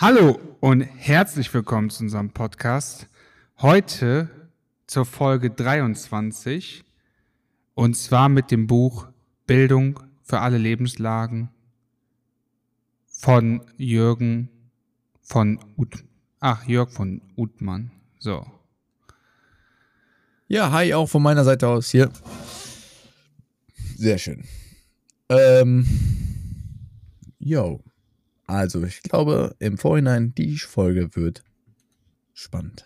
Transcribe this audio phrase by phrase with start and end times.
[0.00, 3.06] Hallo und herzlich willkommen zu unserem Podcast.
[3.58, 4.30] Heute
[4.86, 6.86] zur Folge 23
[7.74, 9.08] und zwar mit dem Buch
[9.46, 11.50] Bildung für alle Lebenslagen
[13.08, 14.48] von Jürgen
[15.20, 16.02] von Ut
[16.38, 17.90] Ach, Jörg von Utmann.
[18.18, 18.46] So.
[20.48, 22.10] Ja, hi, auch von meiner Seite aus hier.
[23.96, 24.44] Sehr schön.
[25.28, 25.86] Ähm,
[27.38, 27.82] yo.
[28.50, 31.44] Also, ich glaube, im Vorhinein, die Folge wird
[32.34, 32.84] spannend.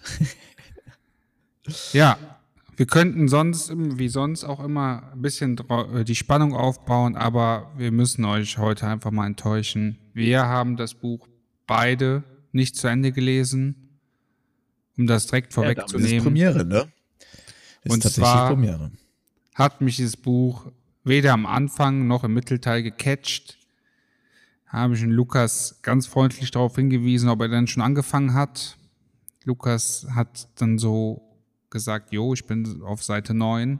[1.92, 2.18] ja,
[2.76, 7.92] wir könnten sonst, wie sonst auch immer, ein bisschen äh, die Spannung aufbauen, aber wir
[7.92, 9.98] müssen euch heute einfach mal enttäuschen.
[10.12, 11.26] Wir haben das Buch
[11.66, 13.98] beide nicht zu Ende gelesen,
[14.98, 16.10] um das direkt vorwegzunehmen.
[16.10, 16.92] Ja, ist Premiere, ne?
[17.84, 18.90] Ist Und zwar Premiere.
[19.54, 20.70] hat mich dieses Buch
[21.04, 23.56] weder am Anfang noch im Mittelteil gecatcht
[24.80, 28.76] habe ich den Lukas ganz freundlich darauf hingewiesen, ob er denn schon angefangen hat.
[29.44, 31.22] Lukas hat dann so
[31.70, 33.78] gesagt, jo, ich bin auf Seite 9,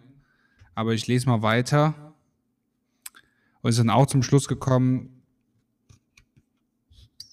[0.74, 2.14] aber ich lese mal weiter.
[3.62, 5.22] Und ist dann auch zum Schluss gekommen,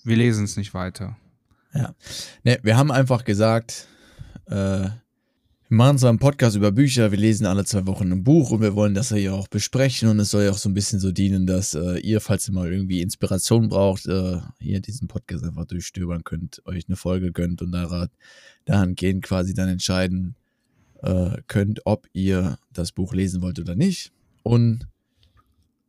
[0.04, 1.18] wir lesen es nicht weiter.
[1.74, 1.94] Ja,
[2.44, 3.88] ne, wir haben einfach gesagt,
[4.46, 4.90] äh,
[5.72, 8.60] wir machen zwar einen Podcast über Bücher, wir lesen alle zwei Wochen ein Buch und
[8.60, 11.14] wir wollen das ja auch besprechen und es soll ja auch so ein bisschen so
[11.14, 15.64] dienen, dass äh, ihr, falls ihr mal irgendwie Inspiration braucht, äh, hier diesen Podcast einfach
[15.64, 18.10] durchstöbern könnt, euch eine Folge gönnt und daran,
[18.66, 20.36] dahingehend quasi dann entscheiden
[21.04, 24.12] äh, könnt, ob ihr das Buch lesen wollt oder nicht.
[24.44, 24.90] Und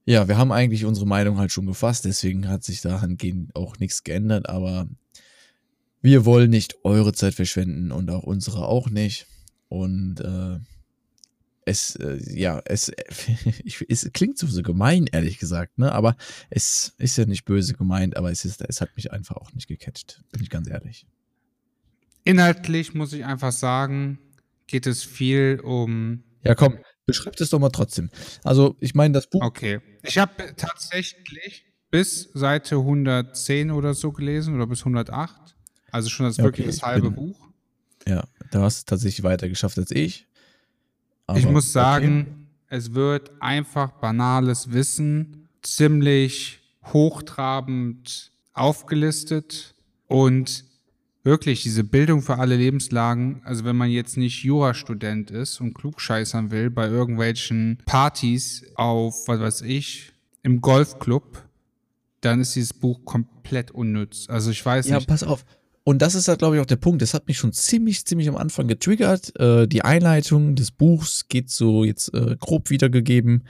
[0.04, 4.04] ja, wir haben eigentlich unsere Meinung halt schon gefasst, deswegen hat sich dahingehend auch nichts
[4.04, 4.88] geändert, aber
[6.02, 9.26] wir wollen nicht eure Zeit verschwenden und auch unsere auch nicht.
[9.72, 10.58] Und äh,
[11.64, 12.92] es, äh, ja, es,
[13.64, 15.92] ich, es klingt so, so gemein, ehrlich gesagt, ne?
[15.92, 16.14] Aber
[16.50, 19.68] es ist ja nicht böse gemeint, aber es ist, es hat mich einfach auch nicht
[19.68, 21.06] gecatcht, bin ich ganz ehrlich.
[22.24, 24.18] Inhaltlich muss ich einfach sagen,
[24.66, 26.22] geht es viel um.
[26.44, 28.10] Ja, komm, beschreib es doch mal trotzdem.
[28.44, 29.40] Also, ich meine, das Buch.
[29.40, 29.80] Okay.
[30.02, 35.56] Ich habe tatsächlich bis Seite 110 oder so gelesen oder bis 108.
[35.90, 37.51] Also schon das okay, wirklich das halbe bin, Buch.
[38.06, 40.26] Ja, da hast du tatsächlich weiter geschafft als ich.
[41.26, 42.76] Aber, ich muss sagen, okay.
[42.76, 49.74] es wird einfach banales Wissen ziemlich hochtrabend aufgelistet
[50.08, 50.64] und
[51.24, 56.50] wirklich diese Bildung für alle Lebenslagen, also wenn man jetzt nicht Jurastudent ist und klugscheißern
[56.50, 61.44] will bei irgendwelchen Partys auf, was weiß ich, im Golfclub,
[62.20, 64.28] dann ist dieses Buch komplett unnütz.
[64.28, 65.08] Also ich weiß ja, nicht.
[65.08, 65.44] Ja, pass auf.
[65.84, 67.02] Und das ist halt, glaube ich, auch der Punkt.
[67.02, 69.38] Das hat mich schon ziemlich, ziemlich am Anfang getriggert.
[69.38, 73.44] Äh, die Einleitung des Buchs geht so jetzt äh, grob wiedergegeben,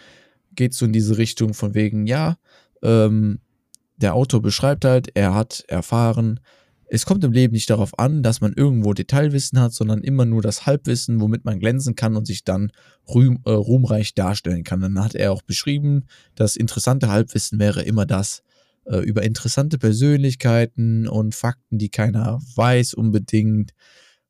[0.55, 2.37] geht so in diese Richtung von wegen, ja,
[2.83, 3.41] ähm,
[3.97, 6.41] der Autor beschreibt halt, er hat erfahren,
[6.95, 10.43] es kommt im Leben nicht darauf an, dass man irgendwo Detailwissen hat, sondern immer nur
[10.43, 12.71] das Halbwissen, womit man glänzen kann und sich dann
[13.09, 14.83] ruhm, äh, ruhmreich darstellen kann.
[14.83, 16.05] Dann hat er auch beschrieben,
[16.35, 18.43] das interessante Halbwissen wäre immer das,
[18.85, 23.73] äh, über interessante Persönlichkeiten und Fakten, die keiner weiß unbedingt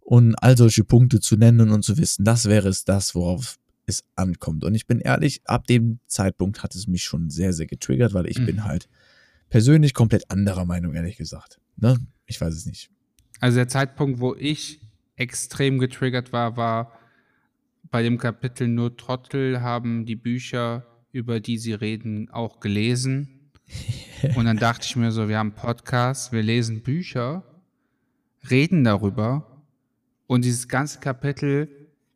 [0.00, 4.04] und all solche Punkte zu nennen und zu wissen, das wäre es das, worauf es
[4.16, 4.64] ankommt.
[4.64, 8.26] Und ich bin ehrlich, ab dem Zeitpunkt hat es mich schon sehr, sehr getriggert, weil
[8.26, 8.46] ich mhm.
[8.46, 8.88] bin halt
[9.48, 11.60] persönlich komplett anderer Meinung, ehrlich gesagt.
[11.76, 11.98] Ne?
[12.26, 12.90] Ich weiß es nicht.
[13.40, 14.80] Also der Zeitpunkt, wo ich
[15.16, 16.98] extrem getriggert war, war
[17.90, 23.41] bei dem Kapitel Nur Trottel haben die Bücher, über die sie reden, auch gelesen.
[24.36, 27.42] Und dann dachte ich mir so, wir haben Podcasts, wir lesen Bücher,
[28.50, 29.62] reden darüber
[30.26, 31.68] und dieses ganze Kapitel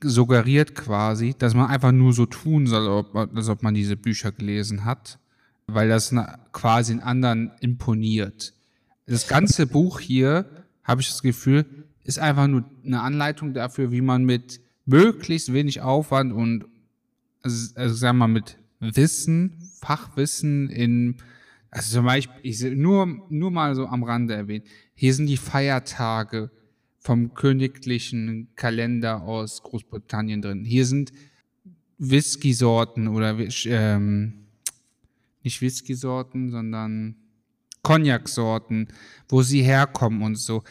[0.03, 4.85] suggeriert quasi, dass man einfach nur so tun soll, als ob man diese Bücher gelesen
[4.85, 5.19] hat,
[5.67, 6.15] weil das
[6.53, 8.55] quasi einen anderen imponiert.
[9.07, 10.47] Das ganze Buch hier,
[10.85, 11.65] habe ich das Gefühl,
[12.05, 16.65] ist einfach nur eine Anleitung dafür, wie man mit möglichst wenig Aufwand und,
[17.43, 21.17] also, also sagen wir mal, mit Wissen, Fachwissen in
[21.77, 24.65] also zum Beispiel, ich nur, nur mal so am Rande erwähnt,
[24.95, 26.51] hier sind die Feiertage
[26.99, 30.65] vom königlichen Kalender aus Großbritannien drin.
[30.65, 31.13] Hier sind
[31.99, 33.37] Whisky-Sorten oder
[33.67, 34.47] ähm,
[35.43, 37.17] nicht Whisky-Sorten, sondern
[37.83, 38.89] Cognac-Sorten,
[39.29, 40.65] wo sie herkommen und so,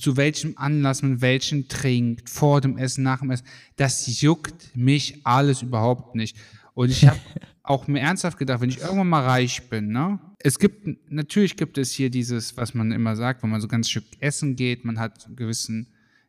[0.00, 5.26] zu welchem Anlass man welchen trinkt, vor dem Essen, nach dem Essen, das juckt mich
[5.26, 6.36] alles überhaupt nicht.
[6.74, 7.18] Und ich habe
[7.62, 10.18] auch mir ernsthaft gedacht, wenn ich irgendwann mal reich bin, ne?
[10.38, 13.88] Es gibt, natürlich gibt es hier dieses, was man immer sagt, wenn man so ganz
[13.88, 15.86] Stück essen geht, man hat gewissen,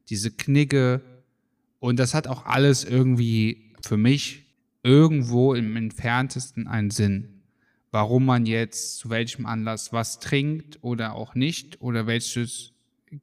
[0.09, 1.01] diese Knigge.
[1.79, 4.45] Und das hat auch alles irgendwie für mich
[4.83, 7.41] irgendwo im entferntesten einen Sinn.
[7.89, 12.73] Warum man jetzt zu welchem Anlass was trinkt oder auch nicht oder welches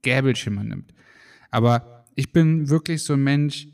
[0.02, 0.94] Gäbelchen man nimmt.
[1.52, 3.68] Aber ich bin wirklich so ein Mensch,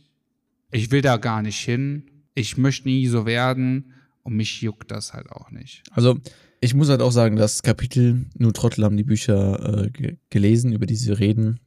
[0.71, 2.11] ich will da gar nicht hin.
[2.35, 3.95] Ich möchte nie so werden
[4.27, 5.85] und mich juckt das halt auch nicht.
[5.93, 6.19] Also,
[6.61, 10.87] ich muss halt auch sagen, das Kapitel, nur Trottel haben die Bücher äh, gelesen, über
[10.87, 11.61] die sie reden,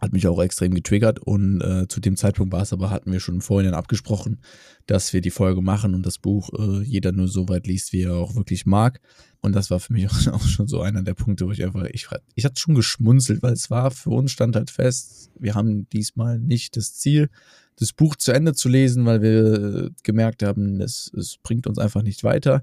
[0.00, 3.20] hat mich auch extrem getriggert und äh, zu dem Zeitpunkt war es aber, hatten wir
[3.20, 4.40] schon vorhin abgesprochen,
[4.86, 8.02] dass wir die Folge machen und das Buch äh, jeder nur so weit liest, wie
[8.02, 9.00] er auch wirklich mag.
[9.40, 12.08] Und das war für mich auch schon so einer der Punkte, wo ich einfach, ich,
[12.34, 16.38] ich hatte schon geschmunzelt, weil es war für uns stand halt fest, wir haben diesmal
[16.38, 17.30] nicht das Ziel,
[17.80, 22.02] das Buch zu Ende zu lesen, weil wir gemerkt haben, es, es bringt uns einfach
[22.02, 22.62] nicht weiter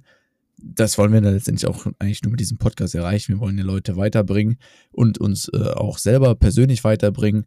[0.58, 3.34] das wollen wir dann letztendlich auch eigentlich nur mit diesem Podcast erreichen.
[3.34, 4.58] Wir wollen die Leute weiterbringen
[4.92, 7.46] und uns äh, auch selber persönlich weiterbringen.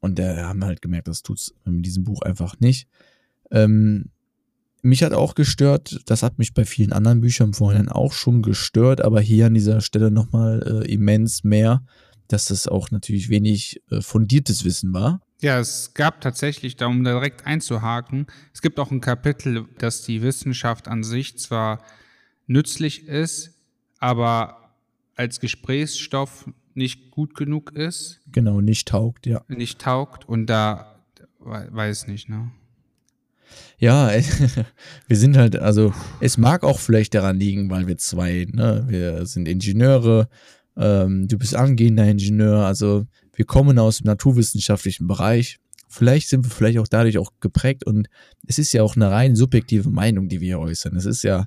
[0.00, 2.88] Und da haben wir halt gemerkt, das tut es mit diesem Buch einfach nicht.
[3.50, 4.10] Ähm,
[4.82, 9.00] mich hat auch gestört, das hat mich bei vielen anderen Büchern vorhin auch schon gestört,
[9.00, 11.84] aber hier an dieser Stelle nochmal äh, immens mehr,
[12.28, 15.20] dass das auch natürlich wenig äh, fundiertes Wissen war.
[15.40, 20.22] Ja, es gab tatsächlich, da um direkt einzuhaken, es gibt auch ein Kapitel, dass die
[20.22, 21.82] Wissenschaft an sich zwar
[22.46, 23.52] nützlich ist,
[23.98, 24.74] aber
[25.14, 28.20] als Gesprächsstoff nicht gut genug ist.
[28.32, 29.42] Genau, nicht taugt, ja.
[29.48, 31.04] Nicht taugt und da
[31.38, 32.50] weiß nicht, ne?
[33.78, 34.10] Ja,
[35.06, 39.26] wir sind halt, also es mag auch vielleicht daran liegen, weil wir zwei, ne, wir
[39.26, 40.28] sind Ingenieure,
[40.76, 43.06] ähm, du bist angehender Ingenieur, also
[43.36, 45.58] wir kommen aus dem naturwissenschaftlichen Bereich.
[45.88, 48.08] Vielleicht sind wir vielleicht auch dadurch auch geprägt und
[48.46, 50.96] es ist ja auch eine rein subjektive Meinung, die wir hier äußern.
[50.96, 51.46] Es ist ja,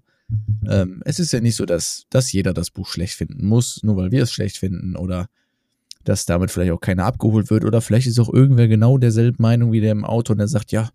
[0.68, 3.98] ähm, es ist ja nicht so, dass, dass jeder das Buch schlecht finden muss, nur
[3.98, 5.28] weil wir es schlecht finden oder
[6.06, 9.72] dass damit vielleicht auch keiner abgeholt wird oder vielleicht ist auch irgendwer genau derselben Meinung
[9.72, 10.90] wie der im Auto und der sagt, ja,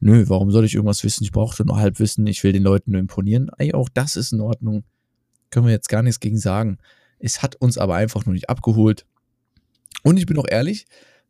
[0.00, 1.24] nö, warum soll ich irgendwas wissen?
[1.24, 3.50] Ich brauche nur Halbwissen, ich will den Leuten nur imponieren.
[3.58, 4.82] Ey, auch das ist in Ordnung.
[5.50, 6.78] Können wir jetzt gar nichts gegen sagen.
[7.18, 9.06] Es hat uns aber einfach nur nicht abgeholt.
[10.02, 10.86] Und ich bin auch ehrlich,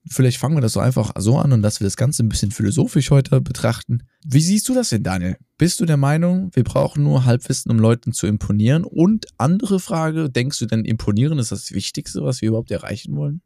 [0.09, 2.51] Vielleicht fangen wir das so einfach so an und dass wir das Ganze ein bisschen
[2.51, 4.03] philosophisch heute betrachten.
[4.27, 5.37] Wie siehst du das denn, Daniel?
[5.59, 8.83] Bist du der Meinung, wir brauchen nur Halbwissen, um Leuten zu imponieren?
[8.85, 13.43] Und andere Frage, denkst du denn, imponieren ist das Wichtigste, was wir überhaupt erreichen wollen?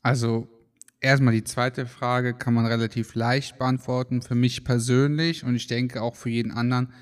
[0.00, 0.48] Also,
[1.00, 4.22] erstmal die zweite Frage kann man relativ leicht beantworten.
[4.22, 6.94] Für mich persönlich und ich denke auch für jeden anderen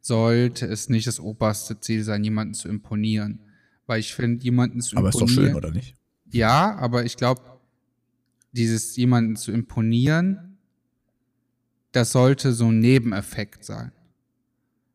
[0.00, 3.40] sollte es nicht das oberste Ziel sein, jemanden zu imponieren.
[3.86, 5.14] Weil ich finde, jemanden zu imponieren.
[5.14, 5.96] Aber ist doch schön, oder nicht?
[6.30, 7.42] Ja, aber ich glaube,
[8.52, 10.58] dieses jemanden zu imponieren,
[11.92, 13.92] das sollte so ein Nebeneffekt sein.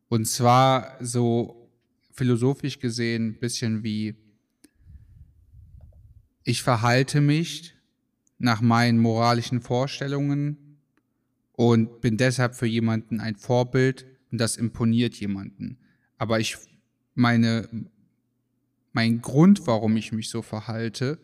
[0.08, 1.70] Und zwar so
[2.12, 4.14] philosophisch gesehen ein bisschen wie,
[6.44, 7.74] ich verhalte mich
[8.38, 10.78] nach meinen moralischen Vorstellungen
[11.52, 15.78] und bin deshalb für jemanden ein Vorbild und das imponiert jemanden.
[16.18, 16.56] Aber ich
[17.14, 17.68] meine,
[18.96, 21.18] mein Grund, warum ich mich so verhalte,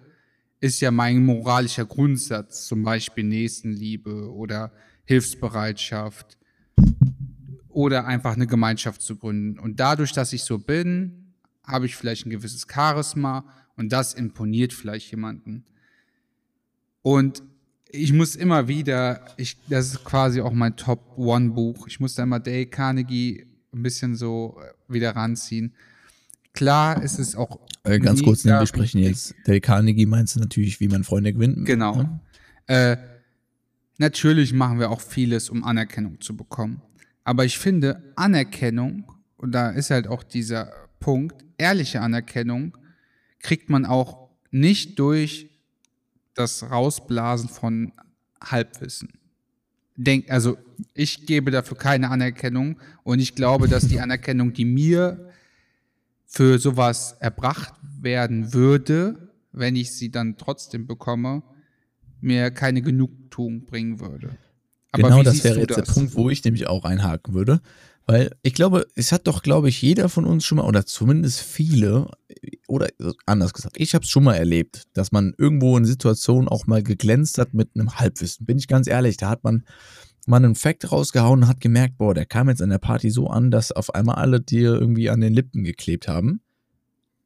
[0.60, 4.72] ist ja mein moralischer Grundsatz, zum Beispiel Nächstenliebe oder
[5.06, 6.36] Hilfsbereitschaft
[7.70, 9.58] oder einfach eine Gemeinschaft zu gründen.
[9.58, 11.32] Und dadurch, dass ich so bin,
[11.64, 13.46] habe ich vielleicht ein gewisses Charisma
[13.78, 15.64] und das imponiert vielleicht jemanden.
[17.00, 17.42] Und
[17.90, 21.86] ich muss immer wieder, ich, das ist quasi auch mein Top One Buch.
[21.86, 25.72] Ich muss da immer Dale Carnegie ein bisschen so wieder ranziehen.
[26.52, 27.60] Klar ist es auch.
[27.84, 29.34] Äh, ganz kurz, ne, wir sprechen jetzt.
[29.46, 31.64] Der Carnegie meinst du natürlich, wie man Freunde gewinnt.
[31.66, 31.96] Genau.
[31.96, 32.20] Ne?
[32.66, 32.96] Äh,
[33.98, 36.82] natürlich machen wir auch vieles, um Anerkennung zu bekommen.
[37.24, 39.04] Aber ich finde, Anerkennung,
[39.36, 42.76] und da ist halt auch dieser Punkt, ehrliche Anerkennung,
[43.40, 45.50] kriegt man auch nicht durch
[46.34, 47.92] das Rausblasen von
[48.42, 49.08] Halbwissen.
[49.96, 50.56] Denk, also
[50.94, 55.31] ich gebe dafür keine Anerkennung und ich glaube, dass die Anerkennung, die mir
[56.32, 61.42] für sowas erbracht werden würde, wenn ich sie dann trotzdem bekomme,
[62.22, 64.38] mir keine Genugtuung bringen würde.
[64.92, 65.84] Aber genau, das wäre jetzt das?
[65.84, 67.60] der Punkt, wo ich nämlich auch einhaken würde.
[68.06, 71.40] Weil ich glaube, es hat doch, glaube ich, jeder von uns schon mal, oder zumindest
[71.40, 72.10] viele,
[72.66, 72.88] oder
[73.26, 76.82] anders gesagt, ich habe es schon mal erlebt, dass man irgendwo in Situationen auch mal
[76.82, 78.46] geglänzt hat mit einem Halbwissen.
[78.46, 79.64] Bin ich ganz ehrlich, da hat man
[80.26, 83.28] mal einen Fact rausgehauen und hat gemerkt, boah, der kam jetzt an der Party so
[83.28, 86.40] an, dass auf einmal alle dir irgendwie an den Lippen geklebt haben.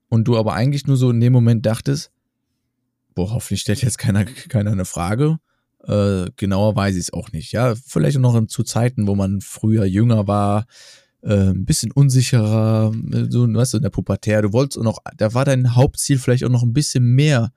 [0.09, 2.12] Und du aber eigentlich nur so in dem Moment dachtest,
[3.15, 5.38] boah, hoffentlich stellt jetzt keiner, keiner eine Frage.
[5.85, 7.53] Äh, genauer weiß ich es auch nicht.
[7.53, 10.67] Ja, vielleicht auch noch zu Zeiten, wo man früher jünger war,
[11.23, 12.93] äh, ein bisschen unsicherer,
[13.29, 14.43] so, weißt du, in der Pubertär.
[14.43, 17.53] Du wolltest auch noch, da war dein Hauptziel vielleicht auch noch ein bisschen mehr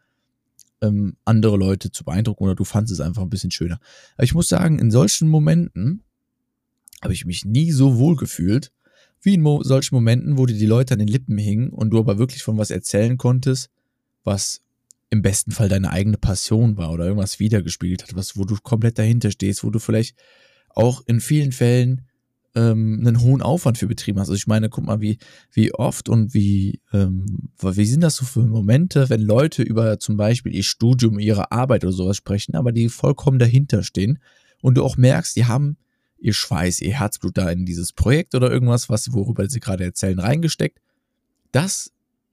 [0.82, 3.80] ähm, andere Leute zu beeindrucken oder du fandest es einfach ein bisschen schöner.
[4.16, 6.04] Aber ich muss sagen, in solchen Momenten
[7.02, 8.72] habe ich mich nie so wohl gefühlt,
[9.22, 12.00] wie in mo solchen Momenten, wo dir die Leute an den Lippen hingen und du
[12.00, 13.70] aber wirklich von was erzählen konntest,
[14.24, 14.62] was
[15.10, 19.00] im besten Fall deine eigene Passion war oder irgendwas wiedergespiegelt hat, was, wo du komplett
[19.00, 20.16] dahinter stehst, wo du vielleicht
[20.70, 22.06] auch in vielen Fällen
[22.56, 24.30] ähm, einen hohen Aufwand für betrieben hast.
[24.30, 25.18] Also ich meine, guck mal, wie,
[25.52, 30.18] wie oft und wie, ähm, wie sind das so für Momente, wenn Leute über zum
[30.18, 34.20] Beispiel ihr Studium, ihre Arbeit oder sowas sprechen, aber die vollkommen dahinter stehen
[34.62, 35.78] und du auch merkst, die haben
[36.18, 40.20] ihr Schweiß, ihr Herzblut da in dieses Projekt oder irgendwas, was, worüber sie gerade erzählen,
[40.20, 40.80] reingesteckt.
[41.52, 41.92] Das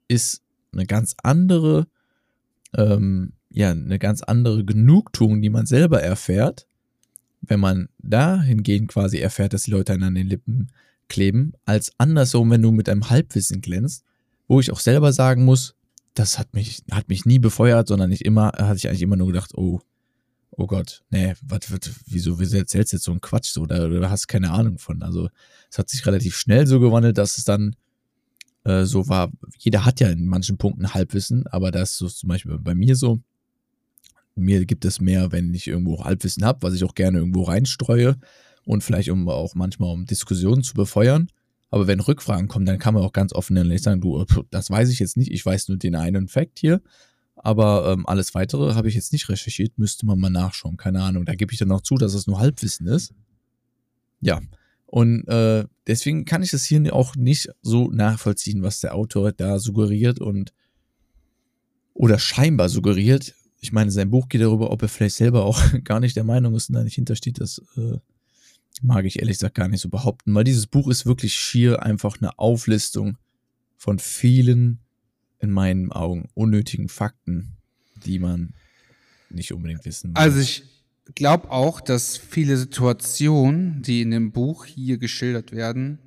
[0.08, 0.42] ist
[0.72, 1.86] eine ganz andere,
[2.74, 6.66] ähm, ja, eine ganz andere Genugtuung, die man selber erfährt,
[7.40, 10.68] wenn man dahingehend quasi erfährt, dass die Leute einen an den Lippen
[11.08, 14.04] kleben, als andersrum, wenn du mit einem Halbwissen glänzt,
[14.48, 15.74] wo ich auch selber sagen muss,
[16.14, 19.28] das hat mich, hat mich nie befeuert, sondern nicht immer, hatte ich eigentlich immer nur
[19.28, 19.80] gedacht, oh,
[20.50, 23.86] oh Gott, nee, was wird, wieso, wieso erzählst du jetzt so einen Quatsch so, da,
[23.86, 25.02] da hast keine Ahnung von.
[25.02, 25.28] Also
[25.70, 27.76] es hat sich relativ schnell so gewandelt, dass es dann
[28.64, 32.28] äh, so war, jeder hat ja in manchen Punkten Halbwissen, aber das ist so zum
[32.28, 33.20] Beispiel bei mir so,
[34.36, 38.16] mir gibt es mehr, wenn ich irgendwo Halbwissen habe, was ich auch gerne irgendwo reinstreue
[38.64, 41.28] und vielleicht um auch manchmal um Diskussionen zu befeuern.
[41.70, 44.88] Aber wenn Rückfragen kommen, dann kann man auch ganz offen ehrlich sagen, du, das weiß
[44.90, 46.80] ich jetzt nicht, ich weiß nur den einen Fact hier,
[47.36, 51.24] aber ähm, alles weitere habe ich jetzt nicht recherchiert, müsste man mal nachschauen, keine Ahnung.
[51.24, 53.14] Da gebe ich dann auch zu, dass es nur Halbwissen ist.
[54.20, 54.40] Ja,
[54.86, 59.58] und äh, deswegen kann ich das hier auch nicht so nachvollziehen, was der Autor da
[59.58, 60.52] suggeriert und
[61.92, 66.00] oder scheinbar suggeriert ich meine, sein Buch geht darüber, ob er vielleicht selber auch gar
[66.00, 67.40] nicht der Meinung ist und da nicht hintersteht.
[67.40, 67.98] Das äh,
[68.82, 72.18] mag ich ehrlich gesagt gar nicht so behaupten, weil dieses Buch ist wirklich schier einfach
[72.20, 73.18] eine Auflistung
[73.76, 74.80] von vielen,
[75.38, 77.56] in meinen Augen, unnötigen Fakten,
[78.04, 78.54] die man
[79.30, 80.16] nicht unbedingt wissen muss.
[80.16, 80.64] Also ich
[81.14, 85.98] glaube auch, dass viele Situationen, die in dem Buch hier geschildert werden,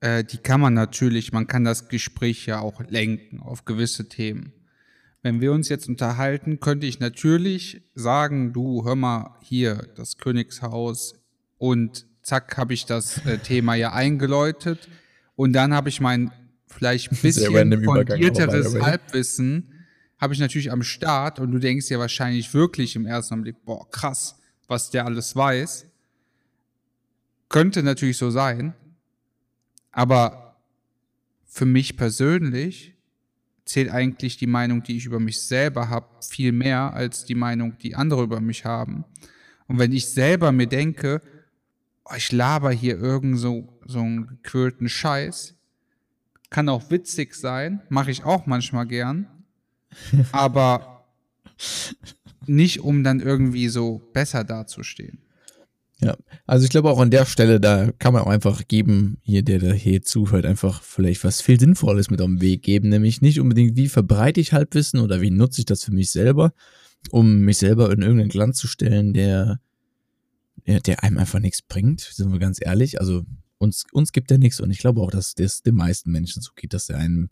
[0.00, 4.52] äh, die kann man natürlich, man kann das Gespräch ja auch lenken auf gewisse Themen.
[5.28, 11.16] Wenn wir uns jetzt unterhalten, könnte ich natürlich sagen, du hör mal hier das Königshaus
[11.58, 14.88] und zack habe ich das äh, Thema ja eingeläutet.
[15.36, 16.32] Und dann habe ich mein
[16.66, 19.74] vielleicht ein bisschen fundierteres Halbwissen
[20.16, 21.40] habe ich natürlich am Start.
[21.40, 25.88] Und du denkst ja wahrscheinlich wirklich im ersten Augenblick, boah, krass, was der alles weiß.
[27.50, 28.72] Könnte natürlich so sein,
[29.92, 30.56] aber
[31.44, 32.94] für mich persönlich
[33.68, 37.76] zählt eigentlich die Meinung, die ich über mich selber habe, viel mehr als die Meinung,
[37.78, 39.04] die andere über mich haben.
[39.66, 41.20] Und wenn ich selber mir denke,
[42.04, 45.54] oh, ich laber hier irgend so, so einen gequälten Scheiß,
[46.50, 49.26] kann auch witzig sein, mache ich auch manchmal gern,
[50.32, 51.04] aber
[52.46, 55.18] nicht um dann irgendwie so besser dazustehen.
[56.00, 59.42] Ja, also ich glaube auch an der Stelle, da kann man auch einfach geben, hier,
[59.42, 63.20] der da hier zuhört, einfach vielleicht was viel Sinnvolles mit auf den Weg geben, nämlich
[63.20, 66.52] nicht unbedingt, wie verbreite ich Halbwissen oder wie nutze ich das für mich selber,
[67.10, 69.60] um mich selber in irgendeinen Glanz zu stellen, der,
[70.66, 73.00] der, einem einfach nichts bringt, sind wir ganz ehrlich.
[73.00, 73.24] Also
[73.58, 76.52] uns, uns gibt er nichts und ich glaube auch, dass das den meisten Menschen so
[76.54, 77.28] geht, dass der einem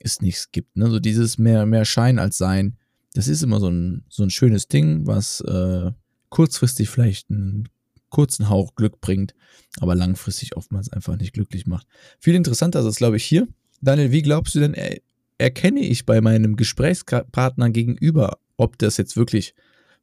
[0.00, 0.76] es nichts gibt.
[0.76, 0.90] Ne?
[0.90, 2.76] So dieses mehr, mehr Schein als Sein,
[3.14, 5.92] das ist immer so ein, so ein schönes Ding, was äh,
[6.28, 7.68] kurzfristig vielleicht ein
[8.10, 9.34] kurzen Hauch Glück bringt,
[9.78, 11.86] aber langfristig oftmals einfach nicht glücklich macht.
[12.18, 13.48] Viel interessanter ist es, glaube ich, hier.
[13.80, 15.00] Daniel, wie glaubst du denn, er,
[15.38, 19.54] erkenne ich bei meinem Gesprächspartner gegenüber, ob das jetzt wirklich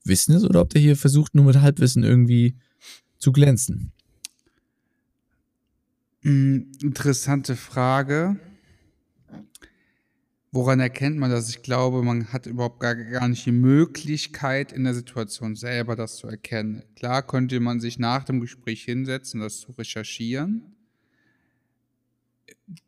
[0.04, 2.56] Wissen ist oder ob der hier versucht, nur mit Halbwissen irgendwie
[3.20, 3.92] zu glänzen?
[6.22, 8.38] Hm, interessante Frage.
[10.58, 11.52] Woran erkennt man das?
[11.52, 16.16] Ich glaube, man hat überhaupt gar, gar nicht die Möglichkeit, in der Situation selber das
[16.16, 16.82] zu erkennen.
[16.96, 20.76] Klar könnte man sich nach dem Gespräch hinsetzen, das zu recherchieren.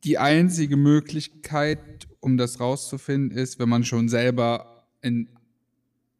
[0.03, 5.29] Die einzige Möglichkeit, um das rauszufinden, ist, wenn man schon selber in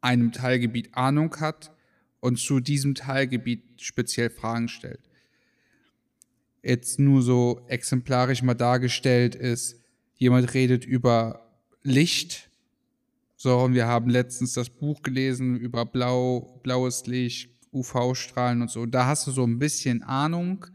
[0.00, 1.72] einem Teilgebiet Ahnung hat
[2.20, 5.10] und zu diesem Teilgebiet speziell Fragen stellt.
[6.62, 9.79] Jetzt nur so exemplarisch mal dargestellt ist,
[10.20, 11.50] jemand redet über
[11.82, 12.50] Licht.
[13.36, 18.84] So, und wir haben letztens das Buch gelesen über blau, blaues Licht, UV-Strahlen und so.
[18.84, 20.66] Da hast du so ein bisschen Ahnung.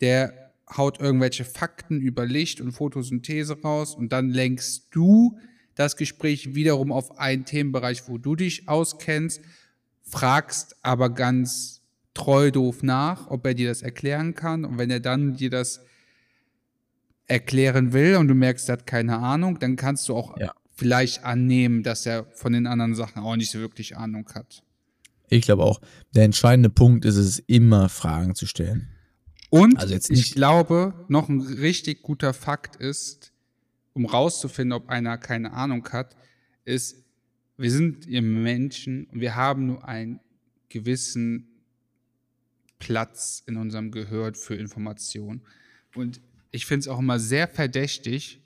[0.00, 5.38] Der haut irgendwelche Fakten über Licht und Photosynthese raus und dann lenkst du
[5.74, 9.42] das Gespräch wiederum auf einen Themenbereich, wo du dich auskennst,
[10.02, 11.82] fragst aber ganz
[12.14, 14.64] treu doof nach, ob er dir das erklären kann.
[14.64, 15.84] Und wenn er dann dir das
[17.28, 20.52] erklären will und du merkst, er hat keine Ahnung, dann kannst du auch ja.
[20.74, 24.62] vielleicht annehmen, dass er von den anderen Sachen auch nicht so wirklich Ahnung hat.
[25.28, 25.80] Ich glaube auch,
[26.14, 28.88] der entscheidende Punkt ist es, immer Fragen zu stellen.
[29.50, 33.32] Und also ich glaube, noch ein richtig guter Fakt ist,
[33.92, 36.16] um rauszufinden, ob einer keine Ahnung hat,
[36.64, 37.04] ist,
[37.56, 40.20] wir sind im Menschen und wir haben nur einen
[40.68, 41.48] gewissen
[42.78, 45.42] Platz in unserem Gehör für Informationen.
[45.94, 48.40] Und ich finde es auch immer sehr verdächtig,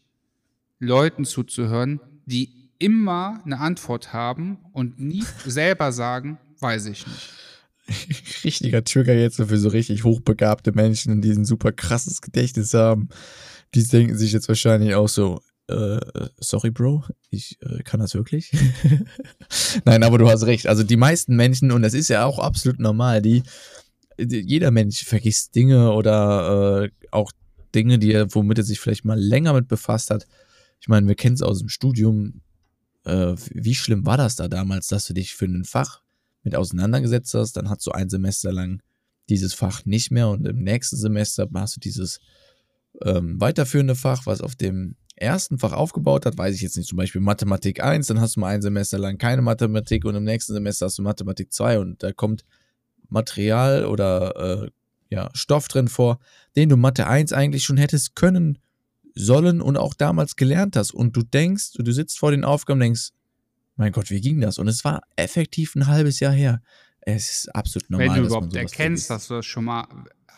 [0.78, 7.30] Leuten zuzuhören, die immer eine Antwort haben und nie selber sagen, weiß ich nicht.
[8.44, 13.08] Richtiger Trigger jetzt für so richtig hochbegabte Menschen, die ein super krasses Gedächtnis haben.
[13.74, 16.00] Die denken sich jetzt wahrscheinlich auch so, äh,
[16.38, 18.52] sorry, Bro, ich äh, kann das wirklich.
[19.84, 20.66] Nein, aber du hast recht.
[20.66, 23.42] Also die meisten Menschen, und das ist ja auch absolut normal, die,
[24.18, 27.32] die jeder Mensch vergisst Dinge oder äh, auch
[27.74, 30.26] Dinge, die er, womit er sich vielleicht mal länger mit befasst hat.
[30.80, 32.42] Ich meine, wir kennen es aus dem Studium.
[33.04, 36.02] Äh, wie schlimm war das da damals, dass du dich für ein Fach
[36.42, 37.56] mit auseinandergesetzt hast?
[37.56, 38.82] Dann hast du ein Semester lang
[39.28, 42.20] dieses Fach nicht mehr und im nächsten Semester hast du dieses
[43.02, 46.96] ähm, weiterführende Fach, was auf dem ersten Fach aufgebaut hat, weiß ich jetzt nicht, zum
[46.96, 50.52] Beispiel Mathematik 1, dann hast du mal ein Semester lang keine Mathematik und im nächsten
[50.52, 52.44] Semester hast du Mathematik 2 und da kommt
[53.08, 54.70] Material oder äh,
[55.12, 56.18] ja, Stoff drin vor,
[56.56, 58.56] den du Mathe 1 eigentlich schon hättest können,
[59.14, 60.94] sollen und auch damals gelernt hast.
[60.94, 63.10] Und du denkst, du sitzt vor den Aufgaben und denkst,
[63.76, 64.58] mein Gott, wie ging das?
[64.58, 66.62] Und es war effektiv ein halbes Jahr her.
[67.02, 68.08] Es ist absolut normal.
[68.08, 69.86] Wenn du überhaupt erkennst, dass du das schon mal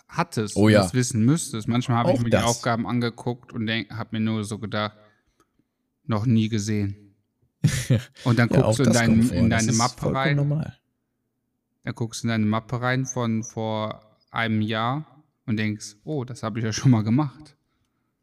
[0.09, 0.83] hattest oh, und ja.
[0.83, 1.69] das wissen müsstest.
[1.69, 2.43] Manchmal habe ich mir das.
[2.43, 4.97] die Aufgaben angeguckt und habe mir nur so gedacht,
[6.05, 7.15] noch nie gesehen.
[8.25, 10.37] Und dann guckst ja, du in, dein, in deine Mappe rein.
[10.37, 10.77] Normal.
[11.85, 14.04] Dann guckst du in deine Mappe rein von vor
[14.35, 17.57] einem Jahr und denkst, oh, das habe ich ja schon mal gemacht.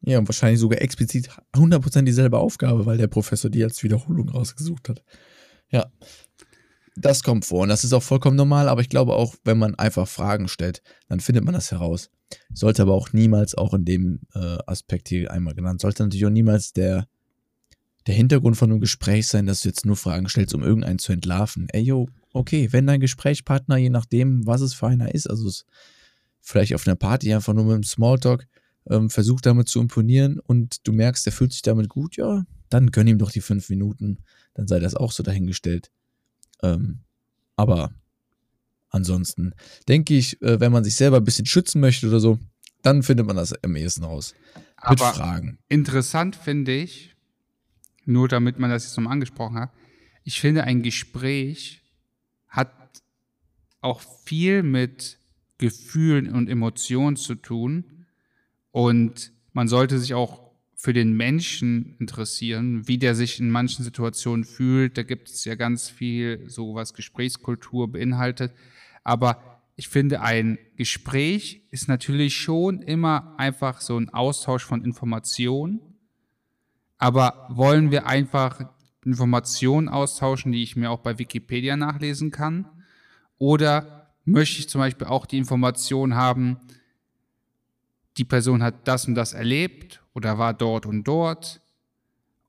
[0.01, 4.89] Ja, und wahrscheinlich sogar explizit 100% dieselbe Aufgabe, weil der Professor die als Wiederholung rausgesucht
[4.89, 5.03] hat.
[5.69, 5.91] Ja.
[6.97, 9.75] Das kommt vor und das ist auch vollkommen normal, aber ich glaube auch, wenn man
[9.75, 12.09] einfach Fragen stellt, dann findet man das heraus.
[12.53, 16.31] Sollte aber auch niemals, auch in dem äh, Aspekt hier einmal genannt, sollte natürlich auch
[16.31, 17.07] niemals der,
[18.07, 21.13] der Hintergrund von einem Gespräch sein, dass du jetzt nur Fragen stellst, um irgendeinen zu
[21.13, 21.67] entlarven.
[21.69, 25.65] Ey, yo, okay, wenn dein Gesprächspartner, je nachdem, was es für einer ist, also es
[26.41, 28.47] vielleicht auf einer Party einfach nur mit einem Smalltalk,
[28.89, 32.91] ähm, versucht damit zu imponieren und du merkst, der fühlt sich damit gut, ja, dann
[32.91, 34.19] gönn ihm doch die fünf Minuten,
[34.53, 35.91] dann sei das auch so dahingestellt.
[36.63, 36.99] Ähm,
[37.55, 37.93] aber
[38.89, 39.53] ansonsten
[39.87, 42.39] denke ich, äh, wenn man sich selber ein bisschen schützen möchte oder so,
[42.81, 44.33] dann findet man das am ehesten raus.
[44.55, 45.59] Mit aber Fragen.
[45.69, 47.15] Interessant finde ich,
[48.05, 49.71] nur damit man das jetzt nochmal angesprochen hat,
[50.23, 51.81] ich finde, ein Gespräch
[52.47, 52.71] hat
[53.81, 55.17] auch viel mit
[55.61, 58.05] Gefühlen und Emotionen zu tun.
[58.71, 64.43] Und man sollte sich auch für den Menschen interessieren, wie der sich in manchen Situationen
[64.43, 64.97] fühlt.
[64.97, 68.51] Da gibt es ja ganz viel, so was Gesprächskultur beinhaltet.
[69.03, 75.79] Aber ich finde, ein Gespräch ist natürlich schon immer einfach so ein Austausch von Informationen.
[76.97, 78.71] Aber wollen wir einfach
[79.05, 82.65] Informationen austauschen, die ich mir auch bei Wikipedia nachlesen kann?
[83.37, 86.57] Oder möchte ich zum Beispiel auch die Information haben,
[88.17, 91.61] die Person hat das und das erlebt oder war dort und dort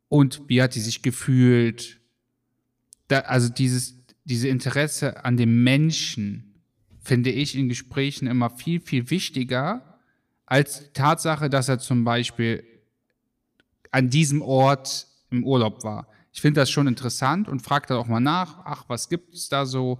[0.08, 2.00] und wie hat die sich gefühlt.
[3.08, 6.54] Da, also dieses diese Interesse an dem Menschen
[7.00, 9.98] finde ich in Gesprächen immer viel, viel wichtiger
[10.46, 12.64] als die Tatsache, dass er zum Beispiel
[13.90, 16.08] an diesem Ort im Urlaub war.
[16.32, 19.48] Ich finde das schon interessant und frage da auch mal nach, ach, was gibt es
[19.48, 19.98] da so,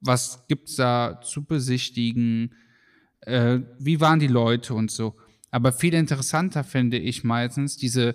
[0.00, 2.54] was gibt es da zu besichtigen,
[3.20, 5.14] äh, wie waren die Leute und so.
[5.50, 8.14] Aber viel interessanter finde ich meistens diese,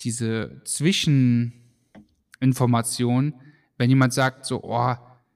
[0.00, 3.34] diese Zwischeninformation,
[3.78, 4.94] wenn jemand sagt so, oh,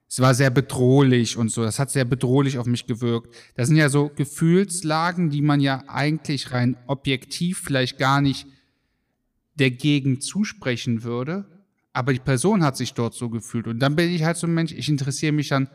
[0.09, 3.35] es war sehr bedrohlich und so, das hat sehr bedrohlich auf mich gewirkt.
[3.57, 8.47] Das sind ja so Gefühlslagen, die man ja eigentlich rein objektiv vielleicht gar nicht
[9.57, 11.47] der Gegend zusprechen würde,
[11.97, 13.67] aber die Person hat sich dort so gefühlt.
[13.67, 15.71] Und dann bin ich halt so ein Mensch, ich interessiere mich dann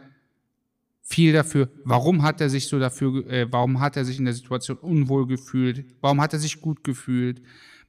[1.02, 4.36] viel dafür, warum hat er sich so dafür, äh, warum hat er sich in der
[4.36, 7.42] Situation unwohl gefühlt, warum hat er sich gut gefühlt.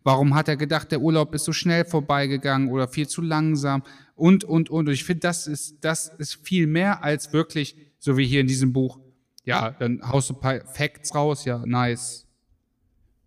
[0.02, 3.84] Warum hat er gedacht, der Urlaub ist so schnell vorbeigegangen oder viel zu langsam?
[4.16, 4.88] Und, und, und.
[4.88, 8.48] Und ich finde, das ist, das ist viel mehr als wirklich, so wie hier in
[8.48, 8.98] diesem Buch,
[9.44, 12.26] ja, dann haust du ein paar Facts raus, ja, nice.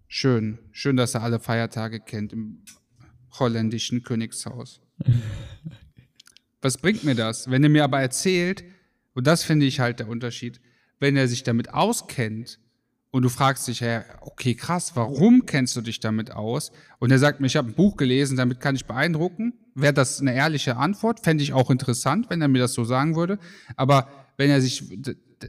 [0.07, 0.57] Schön.
[0.71, 2.63] Schön, dass er alle Feiertage kennt im
[3.39, 4.81] holländischen Königshaus.
[6.61, 7.49] Was bringt mir das?
[7.49, 8.63] Wenn er mir aber erzählt,
[9.13, 10.59] und das finde ich halt der Unterschied,
[10.99, 12.59] wenn er sich damit auskennt
[13.11, 16.71] und du fragst dich, ja, okay, krass, warum kennst du dich damit aus?
[16.99, 19.53] Und er sagt mir, ich habe ein Buch gelesen, damit kann ich beeindrucken.
[19.73, 21.21] Wäre das eine ehrliche Antwort?
[21.21, 23.39] Fände ich auch interessant, wenn er mir das so sagen würde.
[23.77, 24.83] Aber wenn er sich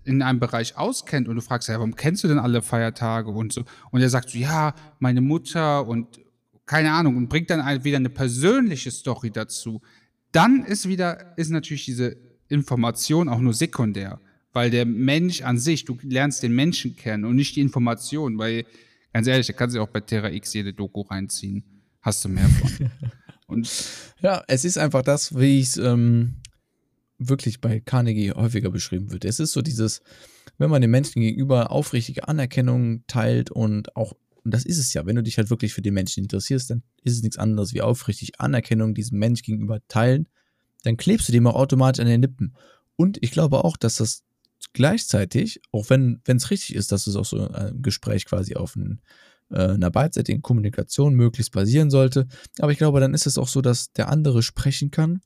[0.04, 3.52] in einem Bereich auskennt und du fragst, ja, warum kennst du denn alle Feiertage und
[3.52, 3.64] so?
[3.90, 6.20] Und er sagt so, ja, meine Mutter und
[6.66, 9.80] keine Ahnung und bringt dann wieder eine persönliche Story dazu.
[10.32, 12.16] Dann ist wieder, ist natürlich diese
[12.48, 14.20] Information auch nur sekundär
[14.56, 18.64] weil der Mensch an sich, du lernst den Menschen kennen und nicht die Information, weil,
[19.12, 21.62] ganz ehrlich, da kannst du auch bei Terra X jede Doku reinziehen.
[22.00, 22.90] Hast du mehr von.
[23.48, 23.70] und
[24.22, 26.36] ja, es ist einfach das, wie ich es ähm,
[27.18, 29.26] wirklich bei Carnegie häufiger beschrieben wird.
[29.26, 30.00] Es ist so dieses,
[30.56, 34.14] wenn man den Menschen gegenüber aufrichtige Anerkennung teilt und auch,
[34.46, 36.84] und das ist es ja, wenn du dich halt wirklich für den Menschen interessierst, dann
[37.02, 40.28] ist es nichts anderes wie aufrichtig Anerkennung diesem Mensch gegenüber teilen,
[40.84, 42.54] dann klebst du dem auch automatisch an den Lippen.
[42.94, 44.22] Und ich glaube auch, dass das
[44.72, 49.00] gleichzeitig, auch wenn es richtig ist, dass es auch so ein Gespräch quasi auf ein,
[49.50, 52.28] äh, einer beidseitigen Kommunikation möglichst basieren sollte,
[52.60, 55.22] aber ich glaube, dann ist es auch so, dass der andere sprechen kann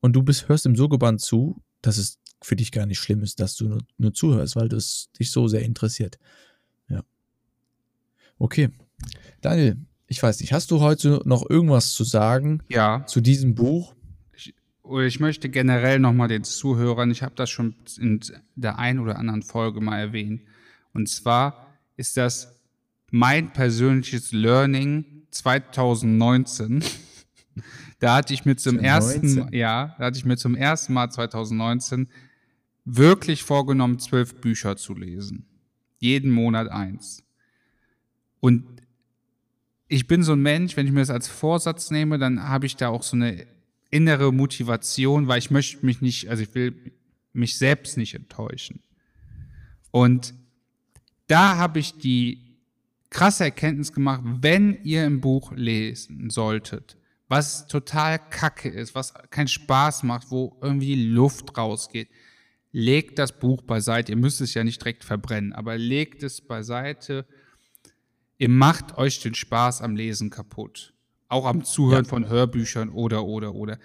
[0.00, 3.22] und du bist, hörst ihm so gebannt zu, dass es für dich gar nicht schlimm
[3.22, 6.18] ist, dass du nur, nur zuhörst, weil es dich so sehr interessiert.
[8.40, 8.70] Okay.
[9.42, 9.76] Daniel,
[10.06, 13.04] ich weiß nicht, hast du heute noch irgendwas zu sagen ja.
[13.06, 13.94] zu diesem Buch?
[14.82, 18.18] oder ich möchte generell nochmal den Zuhörern, ich habe das schon in
[18.56, 20.42] der einen oder anderen Folge mal erwähnt,
[20.92, 22.58] und zwar ist das
[23.12, 26.82] mein persönliches Learning 2019.
[28.00, 29.38] da hatte ich mir zum 2019.
[29.38, 32.08] ersten, ja, da hatte ich mir zum ersten Mal 2019
[32.84, 35.46] wirklich vorgenommen, zwölf Bücher zu lesen.
[35.98, 37.22] Jeden Monat eins.
[38.40, 38.64] Und
[39.88, 42.76] ich bin so ein Mensch, wenn ich mir das als Vorsatz nehme, dann habe ich
[42.76, 43.46] da auch so eine
[43.90, 46.92] innere Motivation, weil ich möchte mich nicht, also ich will
[47.32, 48.80] mich selbst nicht enttäuschen.
[49.90, 50.34] Und
[51.26, 52.56] da habe ich die
[53.10, 56.96] krasse Erkenntnis gemacht, wenn ihr ein Buch lesen solltet,
[57.28, 62.08] was total kacke ist, was keinen Spaß macht, wo irgendwie Luft rausgeht,
[62.72, 64.12] legt das Buch beiseite.
[64.12, 67.26] Ihr müsst es ja nicht direkt verbrennen, aber legt es beiseite.
[68.40, 70.94] Ihr macht euch den Spaß am Lesen kaputt.
[71.28, 72.08] Auch am Zuhören ja.
[72.08, 73.78] von Hörbüchern oder, oder, oder.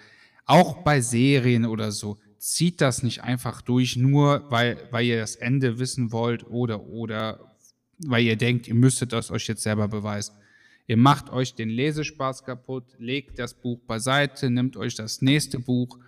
[0.46, 2.16] Auch bei Serien oder so.
[2.38, 7.54] Zieht das nicht einfach durch, nur weil, weil ihr das Ende wissen wollt oder, oder
[7.98, 10.34] weil ihr denkt, ihr müsstet das euch jetzt selber beweisen.
[10.86, 15.98] Ihr macht euch den Lesespaß kaputt, legt das Buch beiseite, nimmt euch das nächste Buch.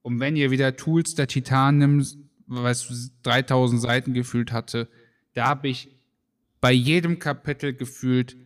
[0.00, 4.88] Und wenn ihr wieder Tools der Titan nimmt, was 3000 Seiten gefühlt hatte,
[5.34, 5.99] da habe ich
[6.60, 8.36] bei jedem Kapitel gefühlt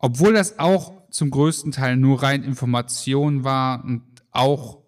[0.00, 4.78] obwohl das auch zum größten Teil nur rein Information war und auch.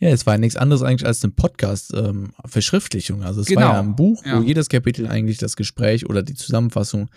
[0.00, 3.20] Ja, es war nichts anderes eigentlich als eine Podcast-Verschriftlichung.
[3.20, 3.60] Ähm, also es genau.
[3.62, 4.38] war ja ein Buch, ja.
[4.38, 7.08] wo jedes Kapitel eigentlich das Gespräch oder die Zusammenfassung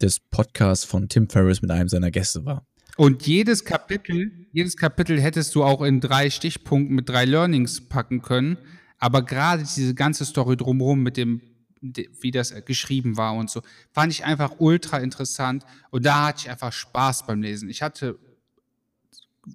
[0.00, 2.66] des Podcasts von Tim Ferriss mit einem seiner Gäste war.
[2.96, 8.20] Und jedes Kapitel, jedes Kapitel hättest du auch in drei Stichpunkten mit drei Learnings packen
[8.20, 8.58] können.
[8.98, 11.40] Aber gerade diese ganze Story drumherum mit dem
[11.82, 13.62] wie das geschrieben war und so.
[13.90, 17.68] Fand ich einfach ultra interessant und da hatte ich einfach Spaß beim Lesen.
[17.68, 18.18] Ich hatte,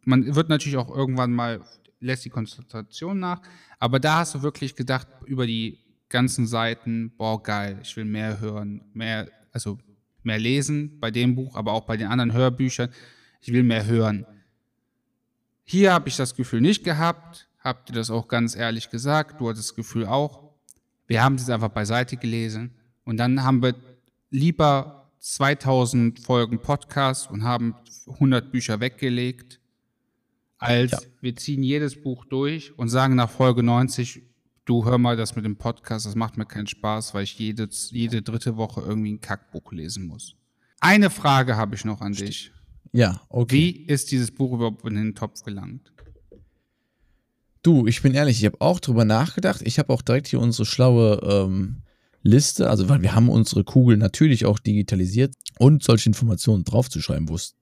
[0.03, 1.61] man wird natürlich auch irgendwann mal,
[1.99, 3.41] lässt die Konzentration nach,
[3.79, 8.39] aber da hast du wirklich gedacht, über die ganzen Seiten, boah, geil, ich will mehr
[8.39, 9.77] hören, mehr, also
[10.23, 12.89] mehr lesen bei dem Buch, aber auch bei den anderen Hörbüchern.
[13.41, 14.25] Ich will mehr hören.
[15.63, 19.49] Hier habe ich das Gefühl nicht gehabt, habt ihr das auch ganz ehrlich gesagt, du
[19.49, 20.46] hattest das Gefühl auch,
[21.07, 23.75] wir haben es einfach beiseite gelesen und dann haben wir
[24.29, 27.75] lieber 2000 Folgen Podcast und haben
[28.07, 29.59] 100 Bücher weggelegt,
[30.57, 30.99] als ja.
[31.21, 34.21] wir ziehen jedes Buch durch und sagen nach Folge 90,
[34.65, 37.69] du hör mal das mit dem Podcast, das macht mir keinen Spaß, weil ich jede,
[37.89, 40.35] jede dritte Woche irgendwie ein Kackbuch lesen muss.
[40.79, 42.51] Eine Frage habe ich noch an dich.
[42.91, 43.55] Ja, okay.
[43.55, 45.91] Wie ist dieses Buch überhaupt in den Topf gelangt?
[47.63, 49.61] Du, ich bin ehrlich, ich habe auch drüber nachgedacht.
[49.63, 51.81] Ich habe auch direkt hier unsere schlaue ähm,
[52.23, 57.35] Liste, also weil wir haben unsere Kugel natürlich auch digitalisiert und solche Informationen draufzuschreiben, wo
[57.35, 57.55] es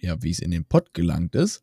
[0.00, 1.62] ja, wie es in den Pod gelangt ist.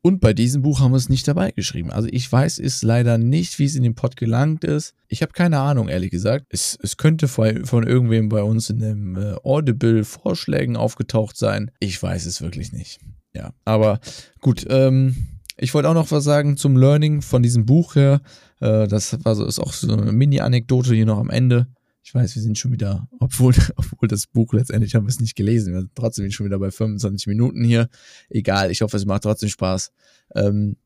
[0.00, 1.90] Und bei diesem Buch haben wir es nicht dabei geschrieben.
[1.90, 4.94] Also ich weiß es leider nicht, wie es in den Pod gelangt ist.
[5.08, 6.46] Ich habe keine Ahnung, ehrlich gesagt.
[6.50, 11.72] Es, es könnte von, von irgendwem bei uns in den äh, Audible-Vorschlägen aufgetaucht sein.
[11.80, 13.00] Ich weiß es wirklich nicht.
[13.34, 14.00] Ja, aber
[14.40, 14.66] gut.
[14.68, 18.20] Ähm, ich wollte auch noch was sagen zum Learning von diesem Buch her.
[18.60, 21.66] Äh, das war so, ist auch so eine Mini-Anekdote hier noch am Ende.
[22.02, 25.36] Ich weiß, wir sind schon wieder, obwohl, obwohl das Buch letztendlich haben wir es nicht
[25.36, 25.74] gelesen.
[25.74, 27.88] Wir sind trotzdem schon wieder bei 25 Minuten hier.
[28.30, 29.92] Egal, ich hoffe, es macht trotzdem Spaß.
[30.34, 30.76] Ähm,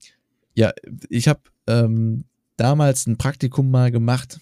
[0.54, 0.72] ja,
[1.08, 2.24] ich habe ähm,
[2.56, 4.40] damals ein Praktikum mal gemacht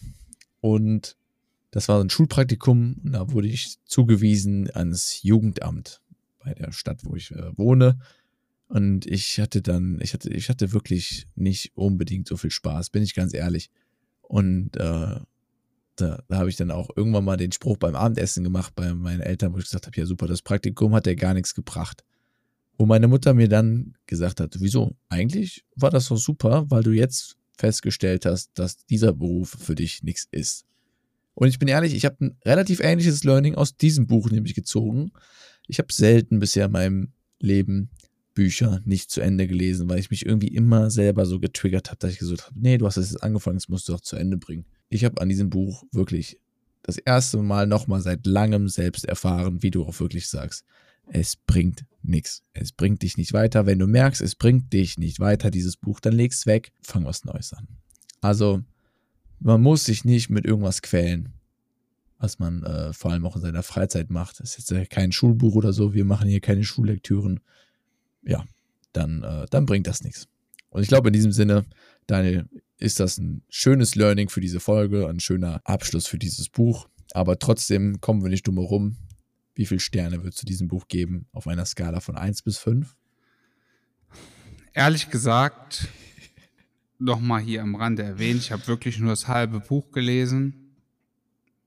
[0.61, 1.17] und
[1.71, 6.01] das war ein Schulpraktikum und da wurde ich zugewiesen ans Jugendamt
[6.43, 7.99] bei der Stadt, wo ich äh, wohne.
[8.71, 13.03] Und ich hatte dann, ich hatte, ich hatte wirklich nicht unbedingt so viel Spaß, bin
[13.03, 13.69] ich ganz ehrlich.
[14.23, 15.17] Und äh,
[15.97, 19.23] da, da habe ich dann auch irgendwann mal den Spruch beim Abendessen gemacht bei meinen
[19.23, 22.05] Eltern, wo ich gesagt habe, ja super, das Praktikum hat ja gar nichts gebracht.
[22.79, 24.95] Wo meine Mutter mir dann gesagt hat, wieso?
[25.09, 30.05] Eigentlich war das doch super, weil du jetzt festgestellt hast, dass dieser Beruf für dich
[30.05, 30.65] nichts ist.
[31.35, 35.11] Und ich bin ehrlich, ich habe ein relativ ähnliches Learning aus diesem Buch nämlich gezogen.
[35.67, 37.91] Ich habe selten bisher in meinem Leben
[38.35, 42.13] Bücher nicht zu Ende gelesen, weil ich mich irgendwie immer selber so getriggert habe, dass
[42.13, 44.37] ich gesagt habe, nee, du hast es jetzt angefangen, das musst du auch zu Ende
[44.37, 46.39] bringen ich habe an diesem Buch wirklich
[46.83, 50.65] das erste Mal nochmal seit langem selbst erfahren, wie du auch wirklich sagst.
[51.07, 52.43] Es bringt nichts.
[52.53, 53.67] Es bringt dich nicht weiter.
[53.67, 57.25] Wenn du merkst, es bringt dich nicht weiter, dieses Buch, dann leg's weg, fang was
[57.25, 57.69] Neues an.
[58.21, 58.63] Also,
[59.39, 61.35] man muss sich nicht mit irgendwas quälen,
[62.19, 64.41] was man äh, vor allem auch in seiner Freizeit macht.
[64.41, 67.41] Das ist jetzt kein Schulbuch oder so, wir machen hier keine Schullektüren.
[68.23, 68.45] Ja,
[68.93, 70.29] dann, äh, dann bringt das nichts.
[70.71, 71.65] Und ich glaube, in diesem Sinne,
[72.07, 76.89] Daniel, ist das ein schönes Learning für diese Folge, ein schöner Abschluss für dieses Buch.
[77.13, 78.97] Aber trotzdem kommen wir nicht dumm herum.
[79.55, 82.97] Wie viele Sterne würdest du diesem Buch geben auf einer Skala von 1 bis 5?
[84.73, 85.89] Ehrlich gesagt,
[86.99, 90.77] nochmal hier am Rande erwähnt, ich habe wirklich nur das halbe Buch gelesen.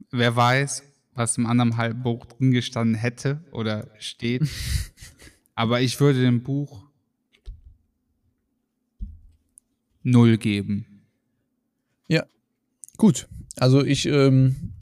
[0.10, 4.44] Wer weiß, was im anderen halben Buch drin gestanden hätte oder steht.
[5.56, 6.86] Aber ich würde dem Buch
[10.04, 10.86] null geben.
[12.08, 12.26] Ja,
[12.98, 13.28] gut.
[13.58, 14.74] Also ich ähm,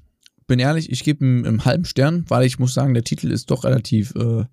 [0.47, 3.51] bin ehrlich, ich gebe ihm einen halben Stern, weil ich muss sagen, der Titel ist
[3.51, 4.45] doch relativ äh,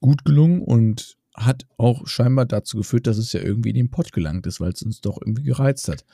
[0.00, 4.12] gut gelungen und hat auch scheinbar dazu geführt, dass es ja irgendwie in den Pott
[4.12, 6.04] gelangt ist, weil es uns doch irgendwie gereizt hat.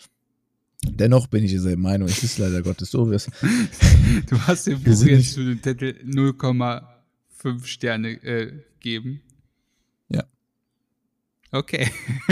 [0.82, 3.06] Dennoch bin ich dieser Meinung, es ist leider Gottes so.
[3.10, 3.18] du
[4.46, 9.22] hast dem Buch jetzt zu dem Titel 0,5 Sterne äh, geben.
[11.54, 11.88] Okay.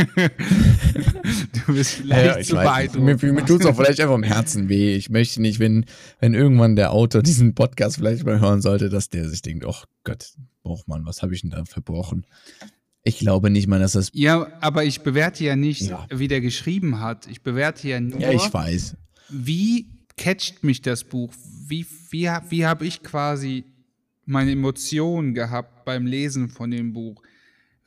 [1.67, 3.23] du bist vielleicht ja, zu beeindruckt.
[3.23, 4.97] Mir, mir tut es auch vielleicht einfach im Herzen weh.
[4.97, 5.87] Ich möchte nicht, wenn,
[6.19, 9.77] wenn irgendwann der Autor diesen Podcast vielleicht mal hören sollte, dass der sich denkt, oh
[10.03, 10.33] Gott,
[10.65, 12.27] oh Mann, was habe ich denn da verbrochen?
[13.05, 14.11] Ich glaube nicht mal, dass das.
[14.13, 16.05] Ja, aber ich bewerte ja nicht, ja.
[16.11, 17.29] wie der geschrieben hat.
[17.29, 18.19] Ich bewerte ja nur.
[18.19, 18.97] Ja, ich weiß.
[19.29, 21.33] Wie catcht mich das Buch?
[21.69, 23.67] Wie, wie, wie habe ich quasi
[24.25, 27.23] meine Emotionen gehabt beim Lesen von dem Buch?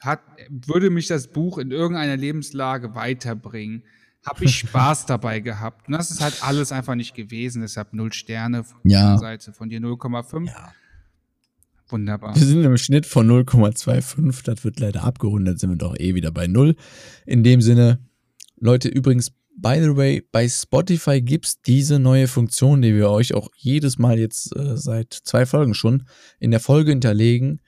[0.05, 3.83] Hat, würde mich das Buch in irgendeiner Lebenslage weiterbringen?
[4.25, 5.87] Habe ich Spaß dabei gehabt?
[5.87, 7.61] Und das ist halt alles einfach nicht gewesen.
[7.61, 9.11] Deshalb null Sterne von ja.
[9.11, 10.47] der Seite, von dir 0,5.
[10.47, 10.73] Ja.
[11.87, 12.35] Wunderbar.
[12.35, 14.43] Wir sind im Schnitt von 0,25.
[14.43, 16.75] Das wird leider abgerundet, sind wir doch eh wieder bei 0.
[17.27, 17.99] In dem Sinne,
[18.59, 23.33] Leute, übrigens, by the way, bei Spotify gibt es diese neue Funktion, die wir euch
[23.33, 26.07] auch jedes Mal jetzt äh, seit zwei Folgen schon
[26.39, 27.61] in der Folge hinterlegen.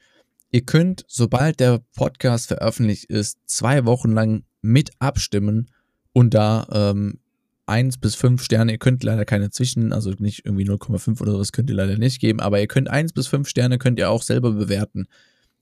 [0.51, 5.69] Ihr könnt, sobald der Podcast veröffentlicht ist, zwei Wochen lang mit abstimmen
[6.13, 7.19] und da ähm,
[7.65, 11.51] 1 bis 5 Sterne, ihr könnt leider keine zwischen, also nicht irgendwie 0,5 oder sowas
[11.51, 14.21] könnt ihr leider nicht geben, aber ihr könnt 1 bis 5 Sterne könnt ihr auch
[14.21, 15.07] selber bewerten.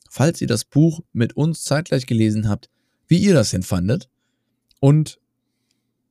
[0.09, 2.69] Falls ihr das Buch mit uns zeitgleich gelesen habt,
[3.07, 4.07] wie ihr das denn fandet
[4.79, 5.19] und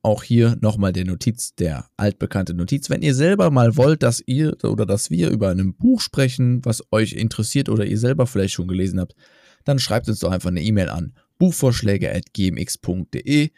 [0.05, 2.89] auch hier nochmal der Notiz, der altbekannte Notiz.
[2.91, 6.83] Wenn ihr selber mal wollt, dass ihr oder dass wir über ein Buch sprechen, was
[6.91, 9.15] euch interessiert oder ihr selber vielleicht schon gelesen habt,
[9.63, 13.49] dann schreibt uns doch einfach eine E-Mail an buchvorschläge.gmx.de.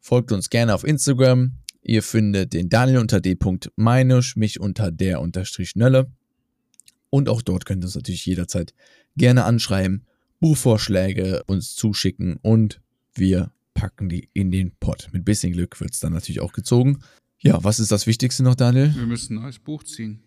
[0.00, 1.58] Folgt uns gerne auf Instagram.
[1.82, 6.10] Ihr findet den Daniel unter d.meinusch, mich unter der unterstrich Nölle.
[7.10, 8.72] Und auch dort könnt ihr uns natürlich jederzeit
[9.16, 10.06] gerne anschreiben,
[10.40, 12.80] Buchvorschläge uns zuschicken und
[13.14, 15.08] wir packen die in den Pott.
[15.12, 17.00] Mit bisschen Glück wird es dann natürlich auch gezogen.
[17.38, 18.94] Ja, was ist das Wichtigste noch, Daniel?
[18.94, 20.22] Wir müssen ein neues Buch ziehen.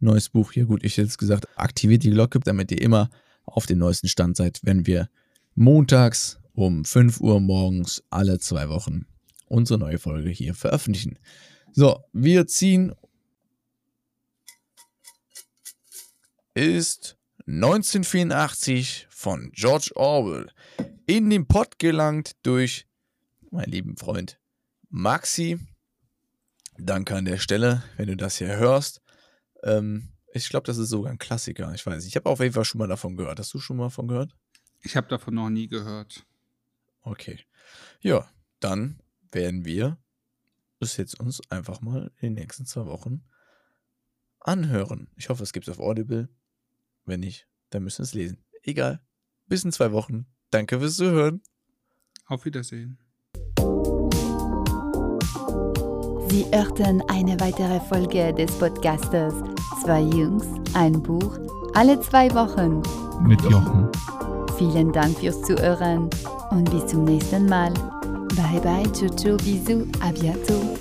[0.00, 3.10] Neues Buch, ja gut, ich hätte jetzt gesagt, aktiviert die Glocke, damit ihr immer
[3.44, 5.08] auf dem neuesten Stand seid, wenn wir
[5.54, 9.06] montags um 5 Uhr morgens alle zwei Wochen
[9.46, 11.18] unsere neue Folge hier veröffentlichen.
[11.72, 12.92] So, wir ziehen
[16.54, 20.50] ist 1984 von George Orwell.
[21.06, 22.86] In den Pott gelangt durch
[23.50, 24.40] meinen lieben Freund
[24.88, 25.58] Maxi.
[26.76, 29.00] Danke an der Stelle, wenn du das hier hörst.
[29.62, 31.72] Ähm, ich glaube, das ist sogar ein Klassiker.
[31.74, 32.08] Ich weiß nicht.
[32.08, 33.38] Ich habe auf jeden Fall schon mal davon gehört.
[33.38, 34.34] Hast du schon mal davon gehört?
[34.80, 36.26] Ich habe davon noch nie gehört.
[37.02, 37.38] Okay.
[38.00, 38.28] Ja,
[38.60, 39.98] dann werden wir
[40.80, 43.24] es jetzt uns einfach mal in den nächsten zwei Wochen
[44.40, 45.08] anhören.
[45.16, 46.28] Ich hoffe, es gibt es auf Audible.
[47.04, 48.44] Wenn nicht, dann müssen wir es lesen.
[48.62, 49.04] Egal.
[49.46, 50.26] Bis in zwei Wochen.
[50.54, 51.42] Danke fürs Zuhören.
[52.26, 52.96] Auf Wiedersehen.
[56.28, 59.34] Sie hörten eine weitere Folge des Podcasters
[59.82, 61.40] Zwei Jungs, ein Buch,
[61.74, 62.82] alle zwei Wochen.
[63.26, 63.88] Mit Jochen.
[64.56, 66.08] Vielen Dank fürs Zuhören
[66.50, 67.74] und bis zum nächsten Mal.
[68.36, 70.78] Bye bye, ciao, ciao, bisous, à bientôt.